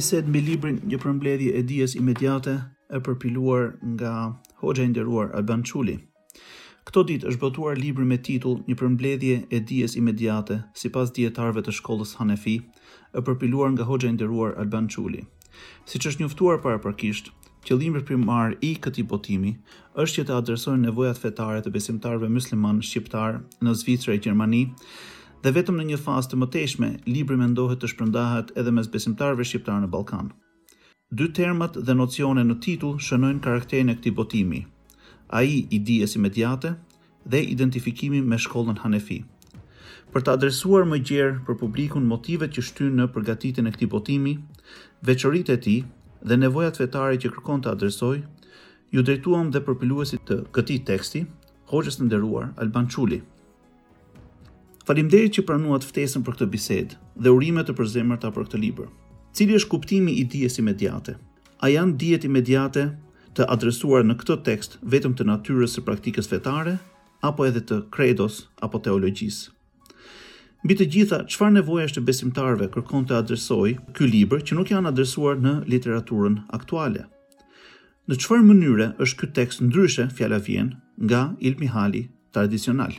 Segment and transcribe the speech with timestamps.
[0.00, 2.52] bisedë mbi librin Një përmbledhje e dijes imediate
[2.96, 4.12] e përpiluar nga
[4.62, 5.96] Hoxha i nderuar Alban Çuli.
[6.88, 11.74] Këto ditë është botuar libri me titull Një përmbledhje e dijes imediate sipas dietarëve të
[11.78, 12.56] shkollës Hanefi,
[13.16, 15.20] e përpiluar nga Hoxha i nderuar Alban Çuli.
[15.90, 17.28] Siç është njoftuar paraprakisht,
[17.68, 19.52] qëllimi primar i këtij botimi
[20.02, 24.62] është që të adresojnë nevojat fetare të besimtarëve muslimanë shqiptar në Zvicër e Gjermani,
[25.42, 29.84] dhe vetëm në një fazë të mëtejshme, libri mendohet të shpërndahet edhe mes besimtarëve shqiptarë
[29.84, 30.26] në Balkan.
[31.16, 34.60] Dy termat dhe nocione në titull shënojnë karakterin e këtij botimi:
[35.38, 36.74] ai i dijes imediate
[37.24, 39.20] dhe identifikimi me shkollën Hanefi.
[40.12, 44.34] Për të adresuar më gjerë për publikun motivet që shtynë në përgatitin e këti botimi,
[45.06, 45.76] veqërit e ti
[46.28, 48.18] dhe nevojat vetare që kërkon të adresoj,
[48.94, 51.20] ju drejtuam dhe përpiluesit të këti teksti,
[51.72, 53.22] hoqës të nderuar Alban Quli,
[54.86, 58.86] Falimderit që pranuat ftesën për këtë bisedë dhe urime të përzemërta për këtë libër.
[59.36, 61.18] Cili është kuptimi i dijes imediate?
[61.60, 62.86] A janë dijet imediate
[63.36, 66.78] të adresuar në këtë tekst vetëm të natyrës së praktikës fetare
[67.28, 69.52] apo edhe të kredos apo teologjisë?
[70.64, 74.90] Mbi të gjitha, çfarë nevoja është besimtarëve kërkon të adresoi ky libër që nuk janë
[74.92, 77.04] adresuar në literaturën aktuale?
[78.08, 82.98] Në çfarë mënyre është ky tekst ndryshe fjala vjen nga Ilmi Hali tradicional?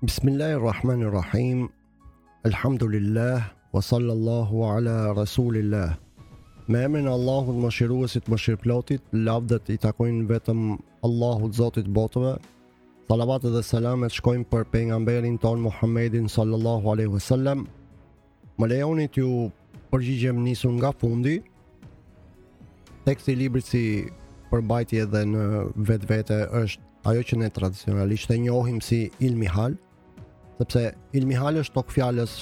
[0.00, 1.68] Bismillahirrahmanirrahim
[2.48, 5.92] Elhamdulillah Wa sallallahu ala rasulillah
[6.68, 12.32] Me emrin Allahut më shiruesit më shirplotit Lavdet i takojnë vetëm Allahut Zotit botëve
[13.12, 17.66] Salavat dhe salamet shkojnë për pengamberin ton Muhammedin sallallahu aleyhi sallam
[18.56, 19.50] Më leonit ju
[19.92, 21.36] përgjigjem nisun nga fundi
[23.04, 23.84] Teksti libri si
[24.48, 25.44] përbajtje dhe në
[25.92, 29.89] vetë vete është ajo që ne tradicionalisht e njohim si ilmi halë
[30.60, 32.32] sepse ilmi hal është tok fjalës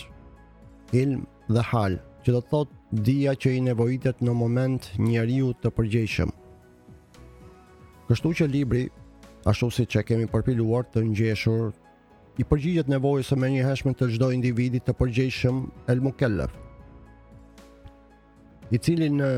[0.93, 5.71] ilm dhe hal, që do të thotë dija që i nevojitet në moment njeriu të
[5.77, 6.31] përgjegjshëm.
[8.09, 8.87] Kështu që libri,
[9.47, 11.71] ashtu siç e kemi përpiluar të ngjeshur,
[12.39, 16.53] i përgjigjet nevojës së mënjëhershme të çdo individi të përgjegjshëm el mukallaf,
[18.73, 19.29] i cili në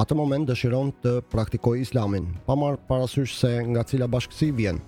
[0.00, 4.80] atë moment dëshiron të praktikojë Islamin, pa marrë parasysh se nga cila bashkësi vjen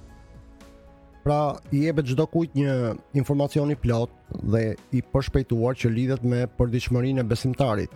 [1.27, 2.75] pra i jepet çdo kujt një
[3.19, 4.13] informacioni plot
[4.53, 7.91] dhe i përshpejtuar që lidhet me përditshmërinë e besimtarit.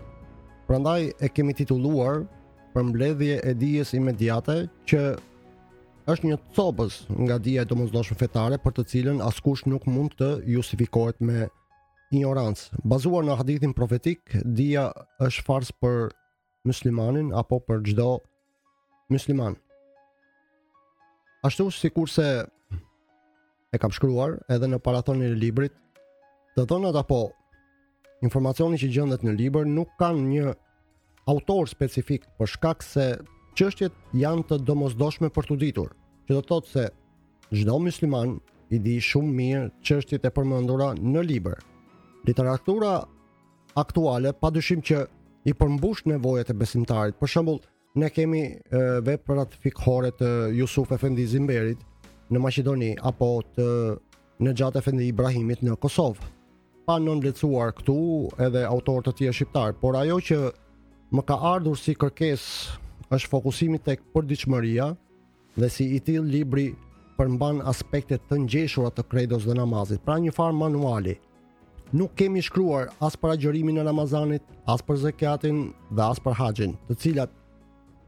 [0.67, 2.25] Prandaj e kemi titulluar
[2.75, 4.57] përmbledhje e dijes imediate
[4.91, 4.99] që
[6.11, 10.27] është një copës nga dija e domosdoshme fetare për të cilën askush nuk mund të
[10.51, 11.47] justifikohet me
[12.11, 12.81] ignorancë.
[12.83, 14.89] Bazuar në hadithin profetik, dija
[15.23, 16.09] është fars për
[16.67, 18.09] muslimanin apo për çdo
[19.11, 19.55] musliman.
[21.47, 22.41] Ashtu si kurse
[23.73, 25.73] e kam shkruar edhe në parathonin e librit.
[26.57, 27.21] Të thonë ata po,
[28.25, 30.53] informacioni që gjendet në libr nuk kanë një
[31.31, 33.05] autor specifik, për shkak se
[33.57, 35.93] çështjet janë të domosdoshme për të ditur.
[36.27, 36.85] Që do të thotë se
[37.55, 38.35] çdo musliman
[38.75, 41.55] i di shumë mirë çështjet e përmendura në libr.
[42.27, 42.97] Literatura
[43.79, 45.05] aktuale padyshim që
[45.49, 47.15] i përmbush nevojat e besimtarit.
[47.19, 47.63] Për shembull,
[47.95, 48.43] ne kemi
[49.07, 50.29] veprat fikore të
[50.59, 51.79] Yusuf Efendi Zimberit,
[52.31, 53.27] në Maqedoni apo
[53.57, 53.65] të
[54.41, 56.23] në gjatë e fendi Ibrahimit në Kosovë.
[56.87, 57.97] Pa në këtu
[58.45, 60.37] edhe autor të tjerë shqiptar, por ajo që
[61.13, 62.45] më ka ardhur si kërkes
[63.13, 64.87] është fokusimit të përdiqëmëria
[65.59, 66.69] dhe si i tilë libri
[67.19, 71.17] përmban aspektet të njëshura të kredos dhe namazit, pra një farë manuali.
[71.91, 75.61] Nuk kemi shkruar as për agjërimin e namazanit, as për zekjatin
[75.91, 77.33] dhe as për haqin, të cilat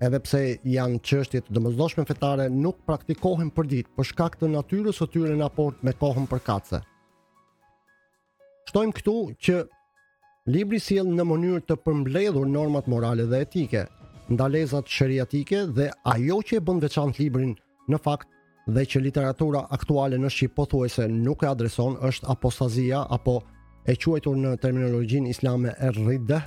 [0.01, 4.99] edhe pse janë çështje të dëmëzdoshme fetare, nuk praktikohen për ditë, për shkak të natyrës
[5.01, 6.79] së tyre në aport me kohën për kace.
[8.69, 9.15] Shtojmë këtu
[9.47, 9.57] që
[10.53, 13.85] libri sjell në mënyrë të përmbledhur normat morale dhe etike,
[14.33, 17.53] ndalezat shariatike dhe ajo që e bën veçantë librin
[17.91, 18.29] në fakt
[18.73, 23.41] dhe që literatura aktuale në Shqip pothuajse nuk e adreson është apostazia apo
[23.91, 26.37] e quajtur në terminologjin islame er-ridh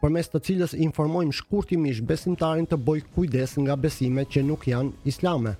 [0.00, 5.52] përmes të cilës informojmë shkurtimisht besimtarin të boj kujdes nga besimet që nuk janë islame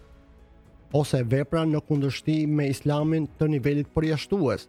[1.01, 4.65] ose vepra në kundërshti me islamin të nivelit përjashtues,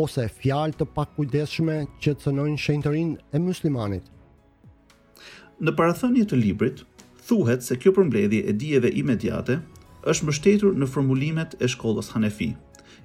[0.00, 4.04] ose fjalë të pakujdeshme që të cënojnë shenëtërin e muslimanit.
[5.58, 6.84] Në parathënje të librit,
[7.26, 9.56] thuhet se kjo përmbledhje e dijeve imediate
[10.12, 12.52] është mështetur në formulimet e shkollës Hanefi,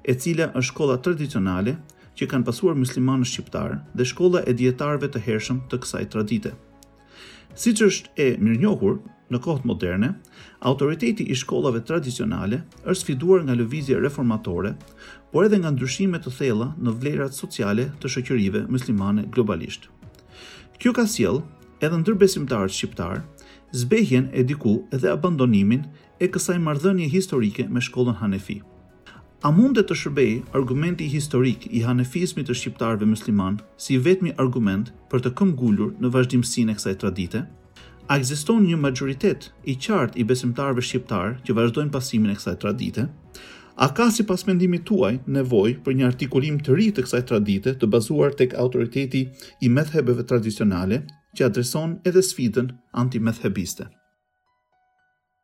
[0.06, 1.80] e cila është shkolla tradicionale
[2.16, 6.54] që kanë pasuar muslimanë shqiptar dhe shkolla e dietarëve të hershëm të kësaj tradite.
[7.64, 9.00] Siç është e mirënjohur
[9.34, 10.12] në kohët moderne,
[10.70, 14.74] autoriteti i shkollave tradicionale është sfiduar nga lëvizje reformatore,
[15.32, 19.90] por edhe nga ndryshime të thella në vlerat sociale të shoqërive muslimane globalisht.
[20.80, 21.42] Kjo ka sjell
[21.84, 23.24] edhe ndër besimtarët shqiptar
[23.76, 25.88] zbehjen e diku edhe abandonimin
[26.24, 28.62] e kësaj marrëdhënie historike me shkollën hanefi.
[29.46, 34.88] A mund të të shërbej argumenti historik i hanefismit të shqiptarve musliman si vetmi argument
[35.12, 37.44] për të këmgullur në vazhdimësin e kësaj tradite?
[38.10, 43.04] A egziston një majoritet i qartë i besimtarve shqiptarë që vazhdojnë pasimin e kësaj tradite?
[43.78, 47.76] A ka si pas mendimi tuaj nevoj për një artikulim të rritë të kësaj tradite
[47.78, 49.22] të bazuar tek autoriteti
[49.62, 51.04] i methebeve tradicionale
[51.38, 53.22] që adreson edhe sfidën anti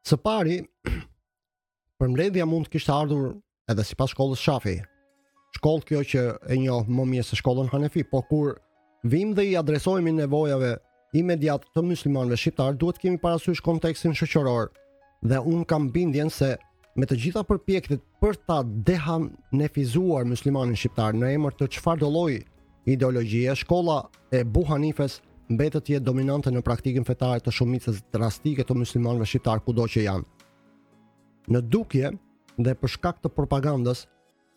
[0.10, 0.58] Së pari,
[2.02, 3.34] përmredhja mund të kishtë ardhur
[3.72, 4.78] edhe si pas shkollës Shafi.
[5.58, 6.22] Shkollë kjo që
[6.52, 8.56] e njohë më mjesë se shkollën Hanefi, po kur
[9.12, 10.76] vim dhe i adresojmë i nevojave
[11.20, 14.70] imediat të muslimanve shqiptarë, duhet kemi parasysh kontekstin shëqëror
[15.28, 16.54] dhe unë kam bindjen se
[17.00, 22.40] me të gjitha përpjekjet për ta dehanefizuar muslimanin shqiptar në emër të qfar doloj lloji
[22.96, 24.00] ideologjie, shkolla
[24.36, 24.66] e bu
[25.52, 30.04] mbetet të jetë dominante në praktikën fetare të shumicës drastike të muslimanëve shqiptar kudo që
[30.06, 30.24] janë.
[31.52, 32.14] Në dukje,
[32.66, 34.06] dhe për shkak të propagandës,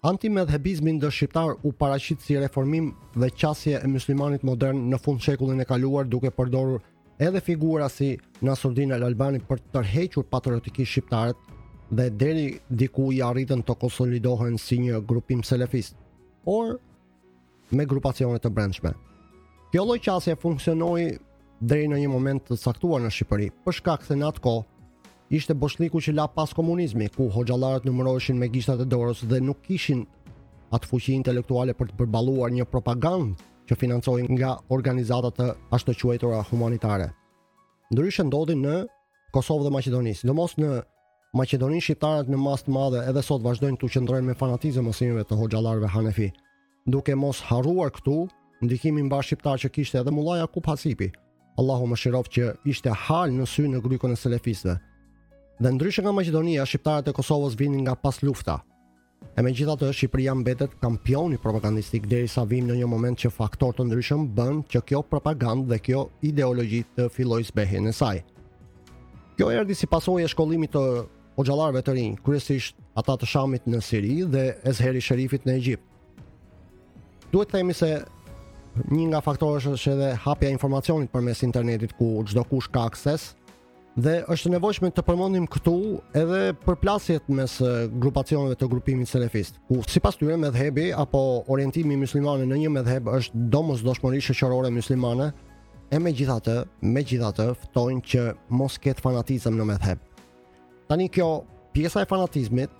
[0.04, 5.60] antimedhebizmi ndër shqiptar u paraqit si reformim dhe qasje e muslimanit modern në fund shekullin
[5.64, 6.82] e kaluar duke përdorur
[7.18, 8.14] edhe figura si
[8.44, 11.38] Nasruddin al-Albani për të tërhequr patriotikisht shqiptarët
[11.94, 15.94] dhe deri diku i arritën të konsolidohen si një grupim selefist,
[16.44, 16.76] por
[17.70, 18.92] me grupacionet të brendshme.
[19.72, 21.14] Kjo loj qasje funksionoi
[21.64, 24.62] dhe në një moment të saktuar në Shqipëri, përshka se në atë kohë
[25.34, 29.58] ishte boshniku që la pas komunizmi, ku hoxhallarët numëroheshin me gishtat e dorës dhe nuk
[29.66, 30.04] kishin
[30.76, 36.00] atë fuqi intelektuale për të përbaluar një propagandë që financojnë nga organizatat të ashtë të
[36.06, 37.10] quajtura humanitare.
[37.92, 38.76] Ndryshe ndodhin në
[39.34, 40.12] Kosovë dhe Maqedoni.
[40.30, 40.70] Domos në
[41.34, 45.38] Macedoni shqiptarët në masë të madhe edhe sot vazhdojnë të qëndrojnë me fanatizëm mësimeve të
[45.40, 46.28] hoxhallarëve Hanefi,
[46.86, 48.14] duke mos haruar këtu
[48.62, 51.10] ndikimin bashkë shqiptar që kishte edhe mullaja Kup Hasipi.
[51.58, 51.98] Allahu më
[52.34, 54.76] që ishte hal në sy në grykën e selefisëve
[55.60, 58.58] dhe ndryshe nga Maqedonia, shqiptarët e Kosovës vinin nga pas lufta.
[59.34, 63.30] E me gjitha të Shqipëria mbetet kampioni propagandistik dheri sa vim në një moment që
[63.32, 68.20] faktor të ndryshëm bën që kjo propagand dhe kjo ideologi të filloj zbehe në saj.
[69.38, 70.82] Kjo erdi si pasoj e shkollimit të
[71.34, 75.82] o të rinj, kërësisht ata të shamit në Siri dhe ezheri sherifit në Egjipt.
[77.32, 78.04] Duhet themi se
[78.90, 83.34] një nga faktorës është edhe hapja informacionit për mes internetit ku gjdo kush ka akses,
[83.94, 85.72] dhe është nevojshme të përmendim këtu
[86.18, 87.52] edhe përplasjet mes
[88.02, 89.60] grupacioneve të grupimit selefist.
[89.68, 95.30] Ku sipas tyre medhhebi apo orientimi musliman në një medheb është domosdoshmërisht shoqërore muslimane,
[95.94, 98.22] e megjithatë, megjithatë ftojnë që
[98.56, 100.00] mos ketë fanatizëm në medheb.
[100.90, 101.28] Tani kjo
[101.76, 102.72] pjesa e fanatizmit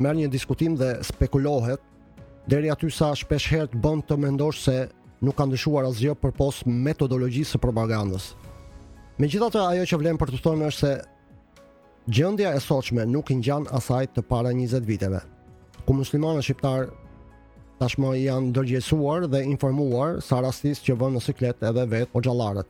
[0.00, 1.82] merr një diskutim dhe spekulohet
[2.50, 4.78] deri aty sa shpesh herë të bën të mendosh se
[5.22, 8.30] nuk ka ndryshuar asgjë përpos metodologjisë së propagandës.
[9.22, 11.60] Me gjitha të ajo që vlem për të thonë është se
[12.16, 15.20] gjëndja e soqme nuk i gjanë asaj të para 20 viteve,
[15.86, 16.88] ku muslimane shqiptar
[17.78, 22.24] tashmë janë dërgjesuar dhe informuar sa rastis që vënë në siklet edhe vetë o po
[22.26, 22.66] gjallarët.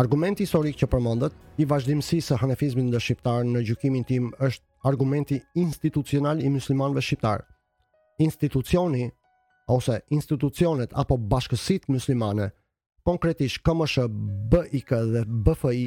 [0.00, 4.64] Argumenti historik që përmëndët, i vazhdimësi së hanefizmin dhe shqiptar në gjukimin tim është
[4.94, 7.42] argumenti institucional i muslimanve shqiptar.
[8.24, 9.10] Institucioni,
[9.76, 12.48] ose institucionet apo bashkësit muslimane,
[13.06, 14.08] konkretisht KMSH,
[14.50, 15.84] BIK dhe BFI,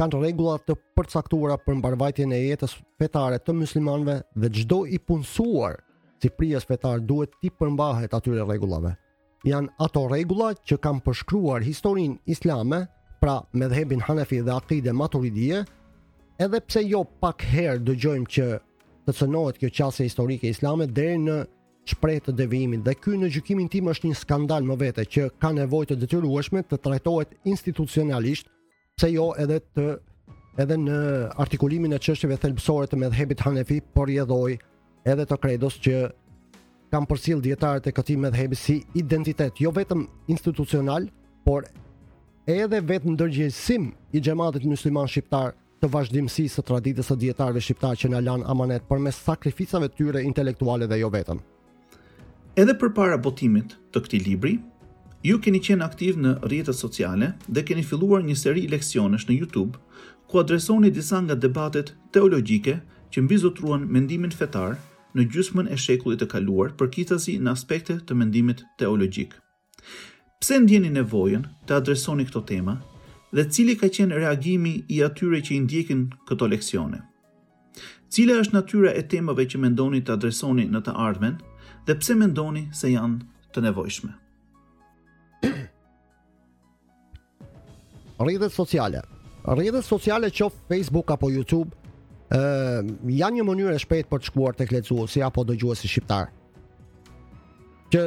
[0.00, 5.76] kanë regullat të përcaktuara për mbarvajtjen e jetës fetare të muslimanëve dhe çdo i punësuar
[6.22, 8.94] si prijes fetar duhet t'i përmbahet atyre rregullave.
[9.44, 12.84] Janë ato rregulla që kanë përshkruar historinë islame,
[13.22, 15.60] pra me dhebin Hanefi dhe akide maturidie,
[16.42, 18.46] edhe pse jo pak herë dëgjojmë që
[19.06, 21.40] të cënohet kjo qasje historike islame dhe në
[21.84, 25.50] shprej të devijimit dhe kjo në gjykimin tim është një skandal më vete që ka
[25.56, 28.50] nevojë të detyrueshme të trajtojt institucionalisht
[29.00, 29.86] se jo edhe të
[30.62, 30.98] edhe në
[31.42, 34.58] artikulimin e qështjeve thelbësore të medhebit hanefi por jedhoj
[35.14, 36.02] edhe të kredos që
[36.92, 41.08] kam përsil djetarët e këti medhebit si identitet jo vetëm institucional
[41.46, 41.66] por
[42.46, 43.50] edhe vetë në
[44.12, 48.84] i gjematit musliman shqiptar të vazhdimësi së traditës e djetarëve shqiptar që në lanë amanet
[48.86, 51.40] për sakrificave tyre intelektuale dhe jo vetëm
[52.60, 54.50] Edhe për para botimit të këti libri,
[55.24, 59.78] ju keni qenë aktiv në rjetët sociale dhe keni filluar një seri leksionesh në YouTube,
[60.28, 62.74] ku adresoni disa nga debatet teologjike
[63.14, 64.76] që mbizotruan mendimin fetar
[65.16, 69.32] në gjysmën e shekullit të kaluar për kitasi në aspekte të mendimit teologjik.
[70.40, 72.76] Pse ndjeni nevojën të adresoni këto tema
[73.32, 77.00] dhe cili ka qenë reagimi i atyre që i ndjekin këto leksione?
[78.12, 81.40] Cila është natyra e temave që mendoni të adresoni në të ardhmen?
[81.86, 83.24] dhe pse mendoni se janë
[83.54, 84.10] të nevojshme.
[88.22, 89.02] Rrjetet sociale.
[89.46, 91.74] Rrjetet sociale qoftë Facebook apo YouTube,
[92.32, 96.30] ë uh, janë një mënyrë e shpejtë për të shkuar tek lexuesi apo dëgjuesi shqiptar.
[97.92, 98.06] Që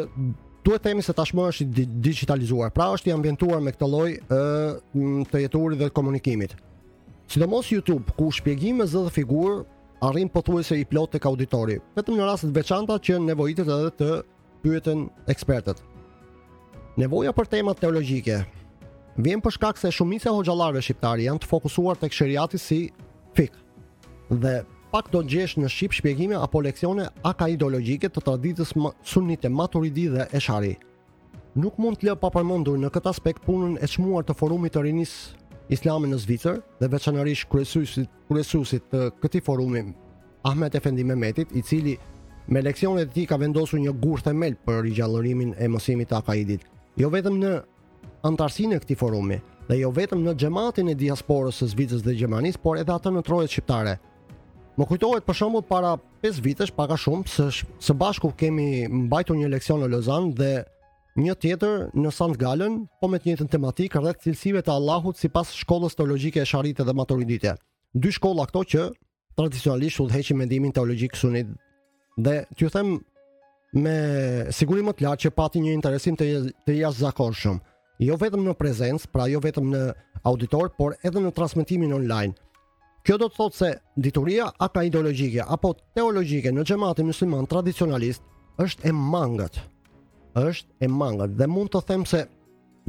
[0.65, 4.39] duhet themi se tashmë është i digitalizuar, pra është i ambientuar me këtë lloj ë
[4.39, 6.55] uh, të jetuarit dhe të komunikimit.
[7.29, 9.61] Sidomos YouTube ku shpjegimi me zë dhe figurë
[10.01, 14.09] arrin pothuajse i plot tek auditori, vetëm në raste të veçanta që nevojitet edhe të
[14.63, 15.81] pyeten ekspertët.
[16.99, 18.41] Nevoja për tema teologjike
[19.19, 22.89] vjen për shkak se shumica e hoxhallarëve shqiptar janë të fokusuar tek sheria si
[23.35, 23.51] fik.
[24.29, 28.73] Dhe pak do të gjesh në shqip shpjegime apo leksione aka ideologjike të traditës
[29.05, 30.75] sunnite Maturidi dhe Eshari.
[31.55, 34.81] Nuk mund të lë pa përmendur në këtë aspekt punën e çmuar të forumit të
[34.85, 39.85] rinisë Islamin në Zvicër dhe veçanërisht kryesuesit kryesuesit të këtij forumi
[40.45, 41.95] Ahmet Efendi Mehmetit, i cili
[42.53, 46.67] me leksionet e tij ka vendosur një gurë themel për rigjallërimin e mësimit të Akaidit,
[47.01, 47.53] jo vetëm në
[48.29, 52.61] antarësinë e këtij forumi, dhe jo vetëm në xhamatin e diasporës së Zvicrës dhe Gjermanisë,
[52.61, 53.95] por edhe atë në trojet shqiptare.
[54.77, 57.49] Më kujtohet për shembull para 5 vitesh, pak a shumë, së
[57.87, 60.51] së bashku kemi mbajtur një leksion në Lozan dhe
[61.15, 65.53] një tjetër në Sant Galen, po me të njëjtën tematikë rreth cilësive të Allahut sipas
[65.55, 67.53] shkollës teologjike e Sharite dhe Maturidite.
[67.95, 68.81] Dy shkolla këto që
[69.39, 71.47] tradicionalisht udhëheqin mendimin teologjik sunit.
[72.19, 72.97] Dhe ju them
[73.85, 73.95] me
[74.55, 76.27] siguri më të lartë që pati një interesim të
[76.67, 77.61] të jashtëzakonshëm,
[78.07, 79.83] jo vetëm në prezencë, pra jo vetëm në
[80.27, 82.35] auditor, por edhe në transmetimin online.
[83.07, 88.23] Kjo do të thotë se dituria ata ideologjike apo teologjike në xhamatin musliman tradicionalist
[88.59, 89.61] është e mangët
[90.43, 92.25] është e mangët dhe mund të them se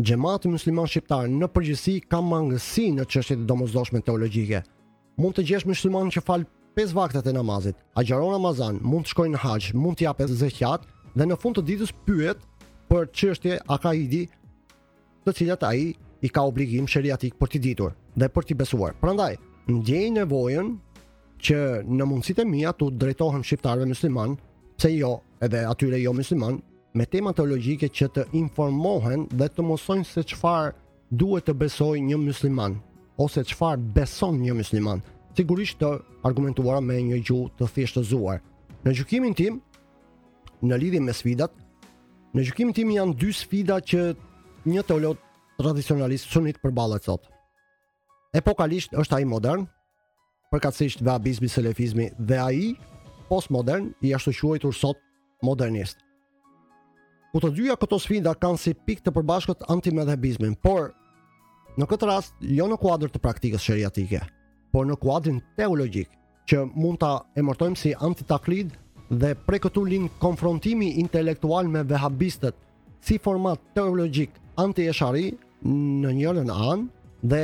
[0.03, 4.63] gjemati musliman shqiptar në përgjësi ka mangësi në qështjet e domozdoshme teologike.
[5.21, 9.41] Mund të gjesh musliman që falë 5 vaktet e namazit, gjaron amazan, mund të shkojnë
[9.45, 12.43] haqë, mund të jape zëhjat dhe në fund të ditës pyet
[12.91, 14.27] për qështje akaidi
[15.25, 15.87] të cilat a i
[16.25, 18.93] i ka obligim shëriatik për t'i ditur dhe për t'i besuar.
[19.01, 19.37] Prandaj,
[19.71, 20.73] ndjej nevojën
[21.45, 21.57] që
[21.89, 24.37] në mundësit e mija të drejtohen shqiptarve musliman,
[24.81, 26.61] se jo edhe atyre jo musliman,
[26.97, 30.73] me tematologjike që të informohen dhe të mosojnë se qëfar
[31.13, 32.79] duhet të besoj një musliman
[33.21, 35.03] ose qëfar beson një musliman
[35.37, 35.91] sigurisht të
[36.27, 38.41] argumentuara me një gju të thjeshtëzuar
[38.87, 39.59] në gjukimin tim
[40.65, 41.53] në lidhje me sfidat
[42.35, 44.07] në gjukimin tim janë dy sfida që
[44.73, 45.13] një të
[45.61, 47.29] tradicionalist sunit për balet sot
[48.37, 49.69] epokalisht është AI modern
[50.53, 52.73] përkatsisht vabizmi, selefizmi dhe AI
[53.29, 54.99] postmodern i ashtu shuajtur sot
[55.45, 56.01] modernist
[57.37, 60.87] ku të dyja këto sfida kanë si pikë të përbashkët antimedhebizmin, por
[61.77, 64.23] në këtë rast jo në kuadrë të praktikës shëriatike,
[64.73, 66.09] por në kuadrin teologjik
[66.49, 67.11] që mund të
[67.43, 68.71] emërtojmë si antitaklid
[69.13, 72.57] dhe pre këtu linë konfrontimi intelektual me vehabistët
[73.05, 75.27] si format teologjik anti-eshari
[75.69, 77.43] në njërën anë dhe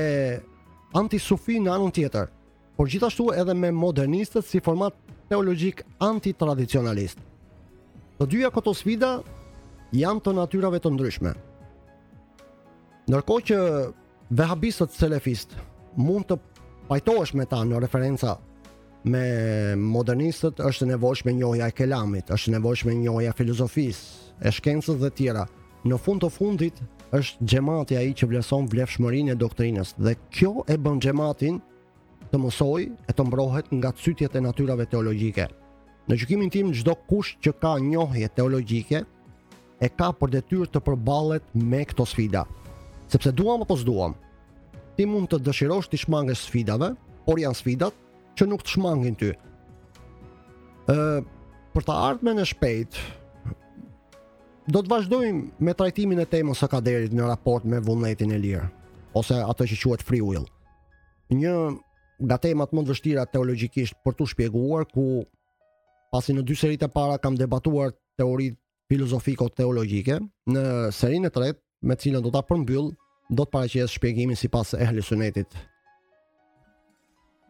[1.03, 2.33] anti-sufi në anën tjetër,
[2.81, 4.97] por gjithashtu edhe me modernistët si format
[5.29, 7.19] teologjik anti-tradicionalist.
[8.17, 9.15] Të dyja këto sfida
[9.97, 11.33] janë të natyrave të ndryshme.
[13.13, 13.57] Nërko që
[14.33, 15.57] vehabisët selefist
[16.01, 16.39] mund të
[16.89, 18.39] pajtojsh me ta në referenca
[19.05, 19.23] me
[19.83, 23.99] modernistët, është nevojsh me njoja e kelamit, është nevojsh me njoja filozofis,
[24.41, 25.45] e shkencës dhe tjera.
[25.85, 26.79] Në fund të fundit,
[27.13, 31.59] është gjematja i që vleson vlefshmërinë e doktrinës dhe kjo e bën gjematin
[32.31, 35.49] të mësoj e të mbrohet nga të sytjet e natyrave teologike.
[36.09, 39.03] Në gjukimin tim, gjdo kush që ka njohje teologike,
[39.83, 42.45] e ka për detyrë të përballet me këto sfida,
[43.11, 44.15] sepse duam apo sduam.
[44.97, 46.93] Ti mund të dëshirosh të shmangësh sfidave,
[47.27, 47.97] por janë sfidat
[48.39, 49.33] që nuk të shmangin ty.
[50.87, 51.25] Ë,
[51.75, 53.07] për të ardhmën e shpejtë
[54.71, 58.67] do të vazhdojmë me trajtimin e temës së kaderit në raport me vullnetin e lirë,
[59.19, 60.47] ose atë që quhet free will.
[61.33, 61.55] Një
[62.23, 65.25] nga temat më të vështira teologjikisht për tu shpjeguar ku
[66.15, 68.62] pasi në dy seritë e para kam debatuar teoritë
[68.93, 70.19] filozofiko teologjike
[70.53, 72.91] në serinë e tretë me të cilën do ta përmbyll
[73.33, 75.55] do të paraqes shpjegimin sipas ehli sunetit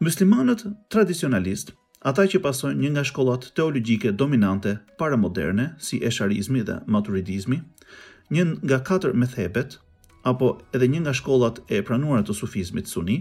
[0.02, 1.68] Muslimanët tradicionalist,
[2.10, 7.58] ata që pasojnë një nga shkollat teologjike dominante para moderne, si esharizmi dhe maturidizmi,
[8.34, 9.76] një nga katër me thebet,
[10.26, 13.20] apo edhe një nga shkollat e pranuara të sufizmit suni,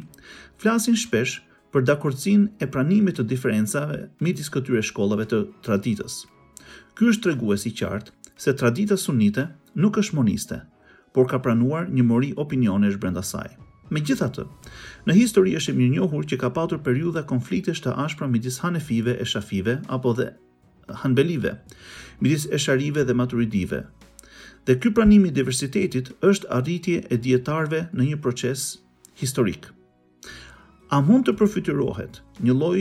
[0.58, 1.36] flasin shpesh
[1.72, 6.18] për dakurcin e pranimit të diferencave midis këtyre shkollave të traditës.
[7.00, 9.48] Ky është treguesi i qartë se tradita sunnite
[9.84, 10.58] nuk është moniste,
[11.16, 13.50] por ka pranuar një mori opinionesh brenda saj.
[13.92, 14.46] Me gjitha të,
[15.08, 19.18] në histori është e mirë njohur që ka patur periuda konfliktesh të ashpra midis hanefive
[19.20, 20.30] e shafive apo dhe
[21.02, 21.54] hanbelive,
[22.24, 23.82] midis esharive dhe maturidive.
[24.66, 28.66] Dhe ky pranimi i diversitetit është arritje e dietarëve në një proces
[29.24, 29.68] historik.
[30.96, 32.80] A mund të përfytyrohet një lloj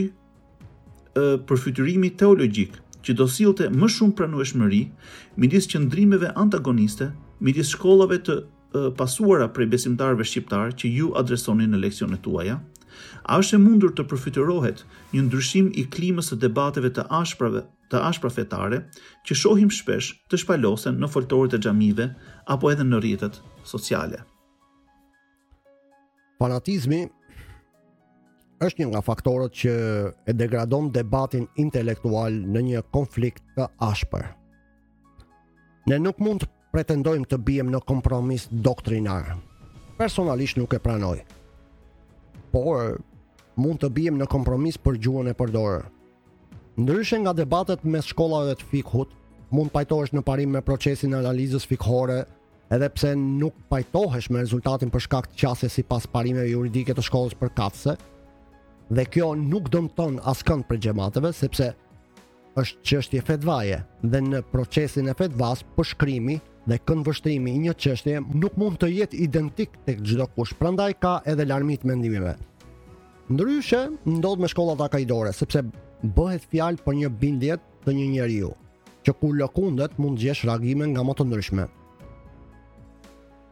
[1.51, 4.81] përfytyrimi teologjik që do sillte më shumë pranueshmëri
[5.41, 8.37] midis qendrimeve antagoniste, midis shkollave të
[8.99, 12.59] pasuara prej besimtarëve shqiptar që ju adresoni në leksionet tuaja.
[13.25, 17.99] A është e mundur të përfytyrohet një ndryshim i klimës së debateve të ashprave, të
[18.07, 18.83] ashpra fetare,
[19.25, 22.11] që shohim shpesh të shpalosen në foltorët e xhamive
[22.53, 24.21] apo edhe në rrjetet sociale?
[26.41, 27.05] Fanatizmi
[28.61, 29.71] është një nga faktorët që
[30.29, 34.27] e degradon debatin intelektual në një konflikt të ashpër.
[35.89, 39.33] Ne nuk mund të pretendojmë të bijem në kompromis doktrinar.
[39.97, 41.17] Personalisht nuk e pranoj.
[42.53, 42.99] Por,
[43.59, 45.87] mund të bijem në kompromis për gjuhën e përdorur.
[46.79, 49.09] Ndryshe nga debatet me shkollave të fikhut,
[49.51, 52.21] mund pajtohesh në parim me procesin analizës fikhore,
[52.71, 57.03] edhe pse nuk pajtohesh me rezultatin për shkak të qasjes si pas parimeve juridike të
[57.09, 57.97] shkollës për katëse,
[58.91, 61.69] dhe kjo nuk do të thon askënd për xhamateve sepse
[62.59, 66.35] është çështje fetvaje dhe në procesin e fetvas po shkrimi
[66.67, 71.13] dhe konvështrimi i një çështje nuk mund të jetë identik tek çdo kush prandaj ka
[71.33, 72.33] edhe larmit mendimeve
[73.31, 73.85] ndryshe
[74.17, 75.63] ndodh me shkollat akaidore sepse
[76.19, 78.51] bëhet fjalë për një bindje të një njeriu
[79.07, 81.63] që ku lëkundet mund të gjesh reagime nga më të ndryshme.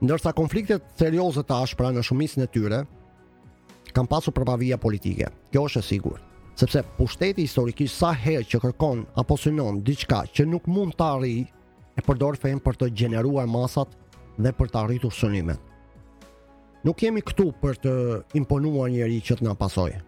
[0.06, 2.84] Ndërsa konfliktet serioze të ashpra në shumicën e tyre
[3.94, 5.28] kam pasur përbavija politike.
[5.54, 6.20] Kjo është e sigur.
[6.60, 11.46] Sepse pushteti historikisht sa herë që kërkon apo synon diçka që nuk mund të arrijë
[12.00, 13.94] e përdor fen për të gjeneruar masat
[14.40, 15.60] dhe për të arritur synimet.
[16.84, 17.94] Nuk jemi këtu për të
[18.40, 20.02] imponuar njëri që të na pasojë.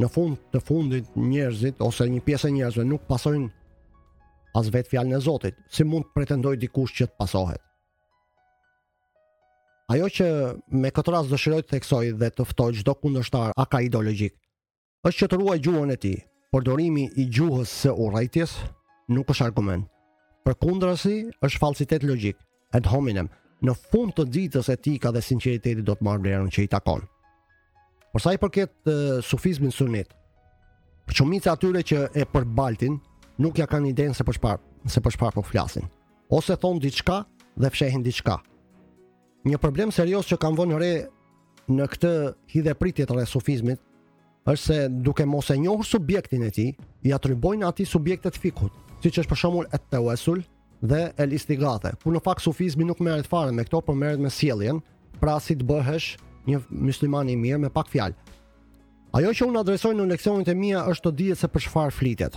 [0.00, 3.48] Në fund të fundit njerëzit ose një pjesë e njerëzve nuk pasojnë
[4.56, 7.60] as vetë fjalën e Zotit, si mund të pretendojë dikush që të pasohet
[9.92, 10.24] ajo që
[10.82, 14.34] me këtë rast dëshiroj të theksoj dhe të ftoj çdo kundërshtar a ka ideologjik,
[15.06, 16.16] është që të ruaj gjuhën e tij.
[16.54, 18.54] Përdorimi i gjuhës së urrëties
[19.12, 19.86] nuk është argument.
[20.46, 22.38] Përkundrazi është falsitet logjik.
[22.74, 23.28] Ad hominem,
[23.66, 27.02] në fund të ditës etika dhe sinqeriteti do të marrë vlerën që i takon.
[28.12, 30.08] Por sa i përket uh, sufizmit sunnit,
[31.14, 32.96] çumica atyre që e përbaltin
[33.42, 35.86] nuk ja kanë idenë se për çfarë, se për çfarë po flasin.
[36.34, 37.20] Ose thon diçka
[37.56, 38.38] dhe fshehin diçka,
[39.46, 40.92] Një problem serios që kam vënë re
[41.70, 42.10] në këtë
[42.50, 43.78] hidhe pritjet rre sufizmit,
[44.50, 46.64] është se duke mos e njohur subjektin e ti,
[47.06, 50.42] i atribojnë ati subjektet fikut, si që është për shumur e të uesul
[50.82, 54.32] dhe e listigate, ku në fakt sufizmi nuk meret fare me këto, për meret me
[54.34, 54.82] sieljen,
[55.22, 56.16] pra si të bëhesh
[56.50, 58.18] një muslimani mirë me pak fjalë.
[59.16, 62.34] Ajo që unë adresojnë në leksionit e mija është të dhjetë se për shfarë flitet.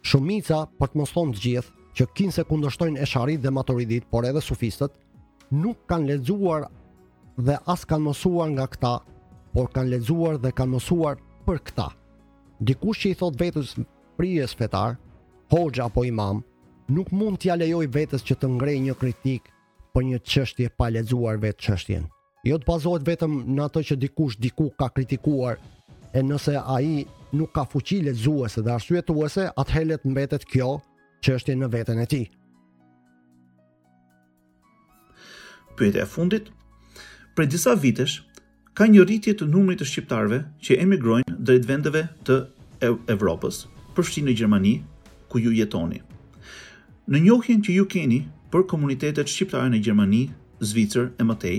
[0.00, 4.40] Shumica, për të mos thonë të gjithë, që kinë se kundështojnë dhe maturidit, por edhe
[4.44, 4.92] sufistët,
[5.52, 6.66] nuk kanë lexuar
[7.38, 8.92] dhe as kanë mësuar nga këta,
[9.54, 11.90] por kanë lexuar dhe kanë mësuar për këta.
[12.60, 13.76] Dikush që i thot vetës
[14.16, 14.96] prijes fetar,
[15.52, 16.42] hoxha apo imam,
[16.88, 19.50] nuk mund t'ja lejoj vetës që të ngrej një kritik
[19.94, 22.06] për një qështje pa lexuar vetë qështjen.
[22.46, 25.60] Jo të bazohet vetëm në atë që dikush diku ka kritikuar
[26.14, 27.04] e nëse ai
[27.34, 29.02] nuk ka fuqi lexuese dhe atë
[29.58, 30.78] atëherë let mbetet kjo
[31.20, 32.26] çështje në veten e tij.
[35.76, 36.46] Pyetja e fundit.
[37.36, 38.22] Prej disa vitesh
[38.76, 42.36] ka një rritje të numrit të shqiptarëve që emigrojnë drejt vendeve të
[43.12, 43.62] Evropës,
[43.96, 44.74] përfshin në Gjermani,
[45.32, 46.00] ku ju jetoni.
[47.12, 50.22] Në njohjen që ju keni për komunitetet shqiptare në Gjermani,
[50.64, 51.58] Zvicër e Matej,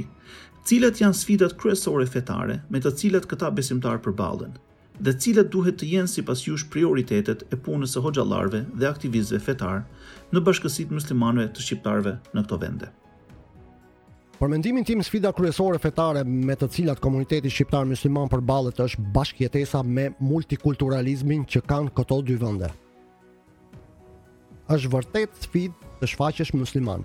[0.68, 4.58] cilat janë sfidat kryesore fetare me të cilat këta besimtarë përballen?
[4.98, 9.38] dhe cilat duhet të jenë si pas jush prioritetet e punës e hoxalarve dhe aktivizve
[9.38, 9.84] fetar
[10.34, 12.90] në bashkësit muslimanve të shqiptarve në këto vende.
[14.38, 19.80] Për mendimin tim sfida kryesore fetare me të cilat komuniteti shqiptar musliman përballet është bashkëjetesa
[19.82, 22.70] me multikulturalizmin që kanë këto dy vende.
[24.70, 27.02] Është vërtet sfidë të shfaqesh musliman.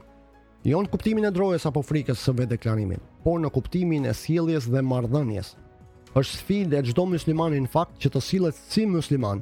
[0.68, 4.68] Jo në kuptimin e drojes apo frikës së vetë deklarimit, por në kuptimin e sjelljes
[4.68, 5.54] dhe marrëdhënies.
[6.12, 9.40] Është sfidë e çdo muslimani në fakt që të sillet si musliman,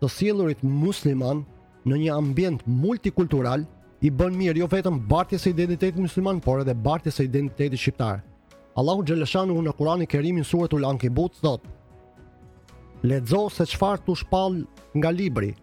[0.00, 1.40] të sillurit musliman
[1.88, 3.64] në një ambient multikultural,
[4.04, 8.18] i bën mirë jo vetëm bartjes së identitetit musliman, por edhe bartjes së identitetit shqiptar.
[8.76, 11.70] Allahu xhaleshanu në Kur'anin e Kerimin në suratul Ankebut thotë:
[13.08, 14.58] Lexo se çfarë të shpall
[15.00, 15.54] nga libri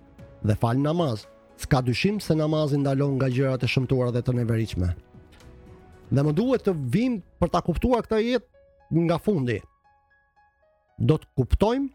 [0.42, 1.28] dhe fal namaz.
[1.62, 4.88] S'ka dyshim se namazi ndalon nga gjërat e shëmtuara dhe të neveritshme.
[6.10, 9.60] Dhe më duhet të vim për ta kuptuar këtë jetë nga fundi.
[10.98, 11.90] Do të kuptojmë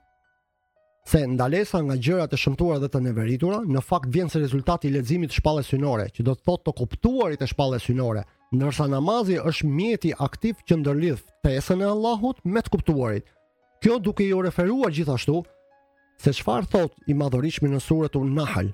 [1.06, 4.94] se ndalesa nga gjërat e shëmtuara dhe të neveritura në fakt vjen se rezultati i
[4.96, 9.70] leximit shpallës synore, që do të thotë të kuptuarit të shpallës synore, ndërsa namazi është
[9.78, 13.28] mjeti aktiv që ndërlidh fesën e Allahut me të kuptuarit.
[13.82, 15.44] Kjo duke ju referuar gjithashtu
[16.22, 18.72] se çfarë thot i madhërisht në surën Nahl.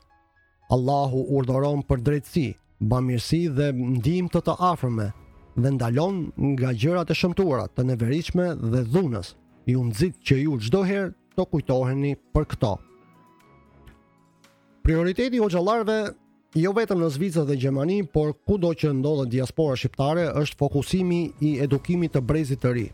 [0.73, 2.49] Allahu urdhëron për drejtësi,
[2.89, 5.11] bamirësi dhe ndihmë të të afërmë
[5.61, 9.35] dhe ndalon nga gjërat e shëmtuara, të neveritshme dhe dhunës.
[9.69, 12.73] Ju nxit që ju çdo herë të kujtoheni për këto.
[14.83, 15.97] Prioriteti gjallarve,
[16.59, 21.21] jo vetëm në Zvicër dhe Gjermani, por ku do që ndodhe diaspora shqiptare është fokusimi
[21.41, 22.87] i edukimit të brezit të ri,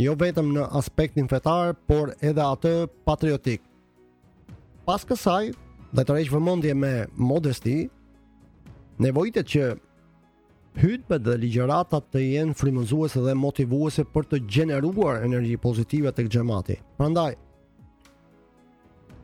[0.00, 2.74] jo vetëm në aspektin fetar, por edhe atë
[3.08, 3.62] patriotik.
[4.86, 5.52] Pas kësaj,
[5.94, 7.76] dhe të rejshë vëmondje me modesti,
[9.00, 9.68] nevojitet që
[10.82, 16.76] hytme dhe ligjeratat të jenë frimëzuese dhe motivuese për të gjeneruar energji pozitive të këgjemati.
[16.98, 17.32] Prandaj,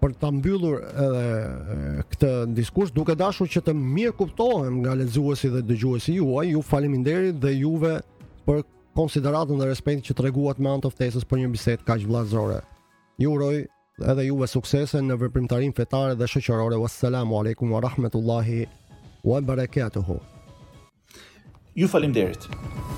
[0.07, 5.65] për ta mbyllur edhe këtë diskurs, duke dashur që të mirë kuptohem nga lexuesi dhe
[5.67, 7.97] dëgjuesi juaj, ju faleminderit dhe juve
[8.47, 8.63] për
[8.97, 12.61] konsideratën dhe respektin që treguat me anë të ftesës për një bisedë kaq vëllazore.
[13.21, 13.55] Ju uroj
[14.13, 16.79] edhe juve suksese në veprimtarinë fetare dhe shoqërore.
[16.85, 18.67] Wassalamu alaykum wa rahmatullahi
[19.27, 20.17] wa barakatuh.
[21.77, 22.96] Ju faleminderit.